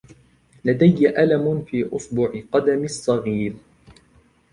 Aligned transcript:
لدي 0.65 1.09
ألم 1.23 1.61
في 1.61 1.87
اصبع 1.95 2.41
قدمي 2.53 2.85
الصغير. 2.85 3.55